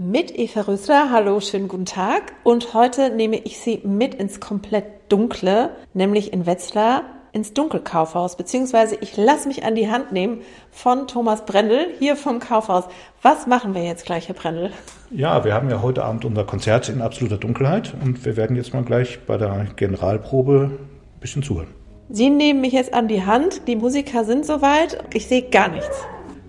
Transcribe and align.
Mit 0.00 0.38
Eva 0.38 0.60
Rösler, 0.60 1.10
hallo, 1.10 1.40
schönen 1.40 1.66
guten 1.66 1.84
Tag. 1.84 2.32
Und 2.44 2.72
heute 2.72 3.10
nehme 3.10 3.36
ich 3.36 3.58
Sie 3.58 3.80
mit 3.82 4.14
ins 4.14 4.38
komplett 4.38 4.84
Dunkle, 5.08 5.70
nämlich 5.92 6.32
in 6.32 6.46
Wetzlar 6.46 7.02
ins 7.32 7.52
Dunkelkaufhaus, 7.52 8.36
beziehungsweise 8.36 8.96
ich 9.00 9.16
lasse 9.16 9.48
mich 9.48 9.64
an 9.64 9.74
die 9.74 9.90
Hand 9.90 10.12
nehmen 10.12 10.42
von 10.70 11.08
Thomas 11.08 11.44
Brendel 11.44 11.88
hier 11.98 12.14
vom 12.14 12.38
Kaufhaus. 12.38 12.84
Was 13.22 13.48
machen 13.48 13.74
wir 13.74 13.82
jetzt 13.82 14.06
gleich, 14.06 14.28
Herr 14.28 14.36
Brendel? 14.36 14.70
Ja, 15.10 15.44
wir 15.44 15.52
haben 15.52 15.68
ja 15.68 15.82
heute 15.82 16.04
Abend 16.04 16.24
unser 16.24 16.44
Konzert 16.44 16.88
in 16.88 17.02
absoluter 17.02 17.38
Dunkelheit 17.38 17.92
und 18.00 18.24
wir 18.24 18.36
werden 18.36 18.54
jetzt 18.54 18.72
mal 18.72 18.84
gleich 18.84 19.18
bei 19.26 19.36
der 19.36 19.66
Generalprobe 19.74 20.78
ein 20.78 21.20
bisschen 21.20 21.42
zuhören. 21.42 21.74
Sie 22.08 22.30
nehmen 22.30 22.60
mich 22.60 22.72
jetzt 22.72 22.94
an 22.94 23.08
die 23.08 23.26
Hand, 23.26 23.66
die 23.66 23.74
Musiker 23.74 24.24
sind 24.24 24.46
soweit, 24.46 25.02
ich 25.12 25.26
sehe 25.26 25.42
gar 25.42 25.66
nichts. 25.66 26.04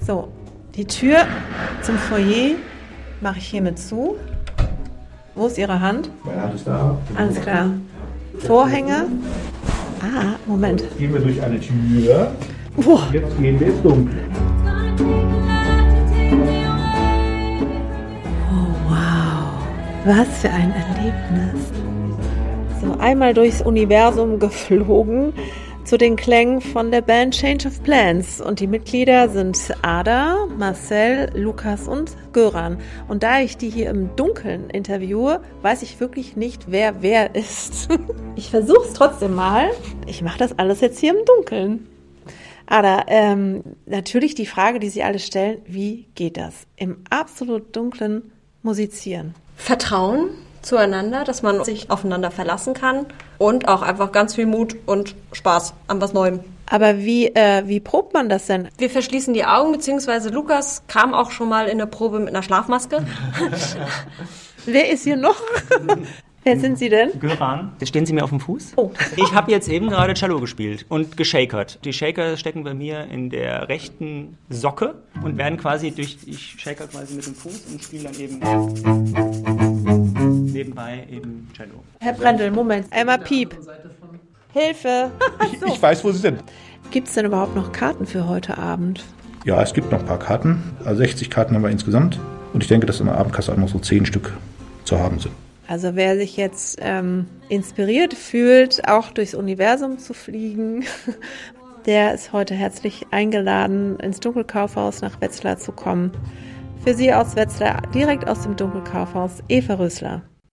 So, 0.00 0.28
die 0.76 0.86
Tür 0.86 1.26
zum 1.82 1.98
Foyer 1.98 2.54
mache 3.24 3.38
ich 3.38 3.46
hiermit 3.46 3.78
zu. 3.78 4.16
Wo 5.34 5.46
ist 5.46 5.56
Ihre 5.56 5.80
Hand? 5.80 6.10
Meine 6.24 6.42
Hand 6.42 6.54
ist 6.54 6.66
da. 6.66 6.96
Alles 7.16 7.40
klar. 7.40 7.70
Vorhänge. 8.40 9.06
Ah, 10.00 10.34
Moment. 10.46 10.82
Jetzt 10.82 10.98
gehen 10.98 11.14
wir 11.14 11.20
durch 11.20 11.42
eine 11.42 11.58
Tür. 11.58 12.32
Boah. 12.76 13.08
Jetzt 13.12 13.38
gehen 13.40 13.58
wir 13.58 13.68
ins 13.68 13.82
Dunkel. 13.82 14.18
Oh, 18.52 18.90
wow. 18.90 19.64
Was 20.04 20.28
für 20.40 20.50
ein 20.50 20.72
Erlebnis. 20.72 21.72
So, 22.82 22.98
einmal 22.98 23.32
durchs 23.32 23.62
Universum 23.62 24.38
geflogen 24.38 25.32
zu 25.84 25.98
den 25.98 26.16
Klängen 26.16 26.60
von 26.60 26.90
der 26.90 27.02
Band 27.02 27.34
Change 27.34 27.68
of 27.68 27.82
Plans. 27.82 28.40
Und 28.40 28.60
die 28.60 28.66
Mitglieder 28.66 29.28
sind 29.28 29.58
Ada, 29.82 30.46
Marcel, 30.46 31.30
Lukas 31.34 31.88
und 31.88 32.12
Göran. 32.32 32.78
Und 33.06 33.22
da 33.22 33.40
ich 33.40 33.56
die 33.56 33.68
hier 33.68 33.90
im 33.90 34.16
Dunkeln 34.16 34.70
interviewe, 34.70 35.42
weiß 35.62 35.82
ich 35.82 36.00
wirklich 36.00 36.36
nicht, 36.36 36.70
wer 36.70 37.02
wer 37.02 37.34
ist. 37.34 37.88
ich 38.36 38.50
versuche 38.50 38.86
es 38.86 38.94
trotzdem 38.94 39.34
mal. 39.34 39.70
Ich 40.06 40.22
mache 40.22 40.38
das 40.38 40.58
alles 40.58 40.80
jetzt 40.80 40.98
hier 40.98 41.16
im 41.16 41.24
Dunkeln. 41.26 41.86
Ada, 42.66 43.04
ähm, 43.08 43.62
natürlich 43.84 44.34
die 44.34 44.46
Frage, 44.46 44.78
die 44.78 44.88
Sie 44.88 45.02
alle 45.02 45.18
stellen, 45.18 45.58
wie 45.66 46.06
geht 46.14 46.38
das? 46.38 46.66
Im 46.76 47.04
absolut 47.10 47.76
dunklen 47.76 48.32
Musizieren. 48.62 49.34
Vertrauen 49.56 50.30
zueinander, 50.64 51.24
dass 51.24 51.42
man 51.42 51.64
sich 51.64 51.90
aufeinander 51.90 52.30
verlassen 52.30 52.74
kann 52.74 53.06
und 53.38 53.68
auch 53.68 53.82
einfach 53.82 54.12
ganz 54.12 54.34
viel 54.34 54.46
Mut 54.46 54.76
und 54.86 55.14
Spaß 55.32 55.74
an 55.88 56.00
was 56.00 56.12
Neuem. 56.12 56.40
Aber 56.70 56.98
wie, 56.98 57.26
äh, 57.26 57.62
wie 57.66 57.80
probt 57.80 58.14
man 58.14 58.28
das 58.28 58.46
denn? 58.46 58.68
Wir 58.78 58.90
verschließen 58.90 59.34
die 59.34 59.44
Augen, 59.44 59.72
beziehungsweise 59.72 60.30
Lukas 60.30 60.82
kam 60.88 61.14
auch 61.14 61.30
schon 61.30 61.48
mal 61.48 61.68
in 61.68 61.78
der 61.78 61.86
Probe 61.86 62.18
mit 62.18 62.28
einer 62.28 62.42
Schlafmaske. 62.42 63.04
Wer 64.66 64.90
ist 64.90 65.04
hier 65.04 65.16
noch? 65.16 65.36
Wer 66.44 66.60
sind 66.60 66.78
Sie 66.78 66.90
denn? 66.90 67.18
Göran, 67.20 67.72
jetzt 67.80 67.88
stehen 67.88 68.04
Sie 68.04 68.12
mir 68.12 68.22
auf 68.22 68.28
dem 68.28 68.38
Fuß. 68.38 68.74
Oh. 68.76 68.90
Ich 69.16 69.32
habe 69.32 69.50
jetzt 69.50 69.66
eben 69.66 69.88
gerade 69.88 70.12
Cello 70.12 70.40
gespielt 70.40 70.84
und 70.90 71.16
geshakert. 71.16 71.78
Die 71.86 71.92
Shaker 71.94 72.36
stecken 72.36 72.64
bei 72.64 72.74
mir 72.74 73.06
in 73.10 73.30
der 73.30 73.70
rechten 73.70 74.36
Socke 74.50 74.94
und 75.22 75.38
werden 75.38 75.58
quasi 75.58 75.90
durch, 75.90 76.18
ich 76.26 76.56
shaker 76.58 76.86
quasi 76.86 77.14
mit 77.14 77.26
dem 77.26 77.34
Fuß 77.34 77.64
und 77.72 77.82
spiele 77.82 78.04
dann 78.04 78.20
eben 78.20 79.53
nebenbei 80.74 81.06
eben 81.10 81.48
Cello. 81.56 81.82
Herr 82.00 82.12
Brendel, 82.12 82.50
Moment. 82.50 82.86
Einmal 82.90 83.18
Piep. 83.18 83.56
Hilfe. 84.52 85.10
Ich, 85.52 85.62
ich 85.62 85.82
weiß, 85.82 86.04
wo 86.04 86.12
Sie 86.12 86.18
sind. 86.18 86.42
Gibt 86.90 87.08
es 87.08 87.14
denn 87.14 87.26
überhaupt 87.26 87.56
noch 87.56 87.72
Karten 87.72 88.06
für 88.06 88.28
heute 88.28 88.58
Abend? 88.58 89.04
Ja, 89.44 89.62
es 89.62 89.74
gibt 89.74 89.90
noch 89.90 90.00
ein 90.00 90.06
paar 90.06 90.18
Karten. 90.18 90.62
Also 90.84 90.98
60 90.98 91.30
Karten 91.30 91.54
haben 91.54 91.62
wir 91.62 91.70
insgesamt. 91.70 92.18
Und 92.52 92.62
ich 92.62 92.68
denke, 92.68 92.86
dass 92.86 93.00
in 93.00 93.06
der 93.06 93.16
Abendkasse 93.16 93.52
auch 93.52 93.56
noch 93.56 93.68
so 93.68 93.78
10 93.78 94.06
Stück 94.06 94.32
zu 94.84 94.98
haben 94.98 95.18
sind. 95.18 95.34
Also 95.66 95.96
wer 95.96 96.16
sich 96.16 96.36
jetzt 96.36 96.78
ähm, 96.80 97.26
inspiriert 97.48 98.14
fühlt, 98.14 98.86
auch 98.86 99.10
durchs 99.10 99.34
Universum 99.34 99.98
zu 99.98 100.12
fliegen, 100.12 100.84
der 101.86 102.14
ist 102.14 102.32
heute 102.32 102.54
herzlich 102.54 103.06
eingeladen, 103.10 103.98
ins 103.98 104.20
Dunkelkaufhaus 104.20 105.00
nach 105.00 105.20
Wetzlar 105.20 105.58
zu 105.58 105.72
kommen. 105.72 106.12
Für 106.84 106.94
Sie 106.94 107.12
aus 107.12 107.34
Wetzlar, 107.34 107.82
direkt 107.94 108.28
aus 108.28 108.42
dem 108.42 108.56
Dunkelkaufhaus, 108.56 109.42
Eva 109.48 109.74
Rösler. 109.74 110.22